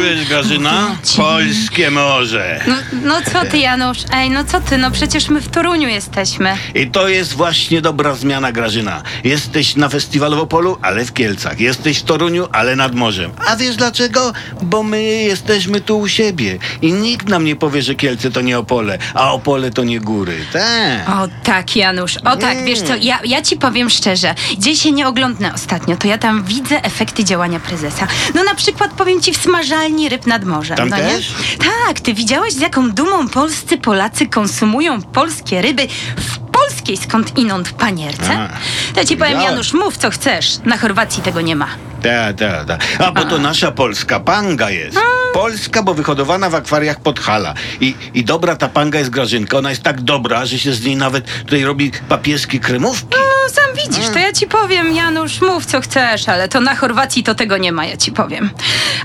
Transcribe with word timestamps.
Czujesz, 0.00 0.28
Grażyna? 0.28 0.96
Polskie 1.16 1.90
morze. 1.90 2.60
No, 2.66 2.74
no 3.02 3.14
co 3.32 3.44
ty, 3.44 3.58
Janusz? 3.58 3.98
Ej, 4.12 4.30
no 4.30 4.44
co 4.44 4.60
ty? 4.60 4.78
No 4.78 4.90
przecież 4.90 5.28
my 5.28 5.40
w 5.40 5.48
Toruniu 5.48 5.88
jesteśmy. 5.88 6.56
I 6.74 6.90
to 6.90 7.08
jest 7.08 7.32
właśnie 7.32 7.80
dobra 7.80 8.14
zmiana, 8.14 8.52
Grażyna. 8.52 9.02
Jesteś 9.24 9.76
na 9.76 9.88
festiwalu 9.88 10.36
w 10.36 10.40
Opolu, 10.40 10.78
ale 10.82 11.04
w 11.04 11.12
Kielcach. 11.12 11.60
Jesteś 11.60 11.98
w 11.98 12.02
Toruniu, 12.02 12.48
ale 12.52 12.76
nad 12.76 12.94
morzem. 12.94 13.30
A 13.46 13.56
wiesz 13.56 13.76
dlaczego? 13.76 14.32
Bo 14.62 14.82
my 14.82 15.02
jesteśmy 15.02 15.80
tu 15.80 15.98
u 15.98 16.08
siebie. 16.08 16.58
I 16.82 16.92
nikt 16.92 17.28
nam 17.28 17.44
nie 17.44 17.56
powie, 17.56 17.82
że 17.82 17.94
Kielce 17.94 18.30
to 18.30 18.40
nie 18.40 18.58
Opole, 18.58 18.98
a 19.14 19.32
Opole 19.32 19.70
to 19.70 19.84
nie 19.84 20.00
góry. 20.00 20.36
Tak. 20.52 21.08
O 21.08 21.28
tak, 21.44 21.76
Janusz. 21.76 22.16
O 22.16 22.36
tak, 22.36 22.64
wiesz 22.64 22.82
co, 22.82 22.96
ja, 22.96 23.18
ja 23.24 23.42
ci 23.42 23.56
powiem 23.56 23.90
szczerze. 23.90 24.34
Gdzie 24.58 24.76
się 24.76 24.92
nie 24.92 25.08
oglądnę 25.08 25.54
ostatnio, 25.54 25.96
to 25.96 26.08
ja 26.08 26.18
tam 26.18 26.44
widzę 26.44 26.82
efekty 26.84 27.24
działania 27.24 27.60
prezesa. 27.60 28.06
No 28.34 28.44
na 28.44 28.54
przykład 28.54 28.90
powiem 28.90 29.20
ci 29.20 29.32
w 29.32 29.36
smażalni 29.36 29.89
ryb 30.08 30.26
nad 30.26 30.44
morzem. 30.44 30.76
Tam 30.76 30.88
no 30.88 30.96
też? 30.96 31.30
Nie? 31.30 31.64
Tak, 31.86 32.00
ty 32.00 32.14
widziałeś 32.14 32.54
z 32.54 32.60
jaką 32.60 32.90
dumą 32.90 33.28
polscy 33.28 33.78
Polacy 33.78 34.26
konsumują 34.26 35.02
polskie 35.02 35.62
ryby 35.62 35.86
w 36.16 36.38
polskiej 36.38 36.96
skąd 36.96 37.38
inąd 37.38 37.72
panierce? 37.72 38.32
A, 38.32 38.48
ja 38.96 39.04
ci 39.04 39.16
powiem. 39.16 39.40
Janusz, 39.40 39.72
mów 39.72 39.96
co 39.96 40.10
chcesz. 40.10 40.58
Na 40.64 40.78
Chorwacji 40.78 41.22
tego 41.22 41.40
nie 41.40 41.56
ma. 41.56 41.68
Tak, 42.02 42.36
tak, 42.36 42.66
tak. 42.66 42.80
A 42.98 43.12
bo 43.12 43.24
to 43.24 43.38
nasza 43.38 43.72
polska 43.72 44.20
panga 44.20 44.70
jest. 44.70 44.98
Polska, 45.32 45.82
bo 45.82 45.94
wyhodowana 45.94 46.50
w 46.50 46.54
akwariach 46.54 47.00
Podhala. 47.00 47.54
I, 47.80 47.94
I 48.14 48.24
dobra 48.24 48.56
ta 48.56 48.68
panga 48.68 48.98
jest 48.98 49.10
Grażynka. 49.10 49.58
Ona 49.58 49.70
jest 49.70 49.82
tak 49.82 50.00
dobra, 50.00 50.46
że 50.46 50.58
się 50.58 50.72
z 50.72 50.84
niej 50.84 50.96
nawet 50.96 51.44
tutaj 51.44 51.64
robi 51.64 51.92
papieskie 52.08 52.58
kremówki. 52.58 53.16
No 53.44 53.48
sam 53.54 53.64
widzisz, 53.84 54.08
to 54.12 54.18
ja 54.18 54.32
ci 54.32 54.46
powiem, 54.46 54.94
Janusz, 54.96 55.40
mów 55.40 55.66
co 55.66 55.80
chcesz, 55.80 56.28
ale 56.28 56.48
to 56.48 56.60
na 56.60 56.74
Chorwacji 56.76 57.22
to 57.22 57.34
tego 57.34 57.56
nie 57.56 57.72
ma, 57.72 57.86
ja 57.86 57.96
ci 57.96 58.12
powiem. 58.12 58.50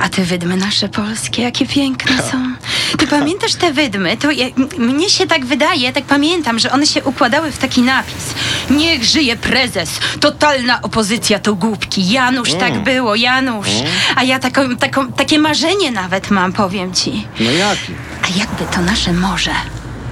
A 0.00 0.08
te 0.08 0.22
wydmy 0.22 0.56
nasze 0.56 0.88
polskie, 0.88 1.42
jakie 1.42 1.66
piękne 1.66 2.22
są. 2.22 2.52
Ty 2.98 3.06
pamiętasz 3.06 3.54
te 3.54 3.72
wydmy? 3.72 4.16
To 4.16 4.30
je, 4.30 4.50
mnie 4.78 5.10
się 5.10 5.26
tak 5.26 5.44
wydaje, 5.46 5.92
tak 5.92 6.04
pamiętam, 6.04 6.58
że 6.58 6.72
one 6.72 6.86
się 6.86 7.02
układały 7.04 7.52
w 7.52 7.58
taki 7.58 7.82
napis. 7.82 8.34
Niech 8.70 9.04
żyje 9.04 9.36
prezes, 9.36 9.90
totalna 10.20 10.82
opozycja 10.82 11.38
to 11.38 11.54
głupki. 11.54 12.10
Janusz, 12.10 12.52
tak 12.54 12.82
było, 12.82 13.14
Janusz. 13.14 13.68
A 14.16 14.22
ja 14.22 14.38
taką, 14.38 14.76
taką, 14.76 15.12
takie 15.12 15.38
marzenie 15.38 15.90
nawet 15.90 16.30
mam, 16.30 16.52
powiem 16.52 16.94
ci. 16.94 17.26
No 17.40 17.50
jaki? 17.50 17.92
A 18.22 18.38
jakby 18.38 18.74
to 18.74 18.80
nasze 18.80 19.12
morze 19.12 19.54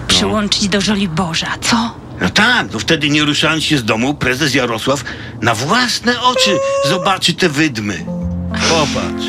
przyłączyć 0.08 0.68
do 0.68 0.80
Żoliborza, 0.80 1.48
co? 1.60 2.01
No 2.22 2.30
tak, 2.30 2.66
no 2.72 2.78
wtedy 2.78 3.08
nie 3.10 3.24
ruszając 3.24 3.64
się 3.64 3.78
z 3.78 3.84
domu, 3.84 4.14
prezes 4.14 4.54
Jarosław 4.54 5.04
na 5.40 5.54
własne 5.54 6.22
oczy 6.22 6.58
zobaczy 6.88 7.34
te 7.34 7.48
wydmy. 7.48 8.04
Popatrz. 8.68 9.26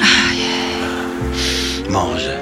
Może. 1.90 2.33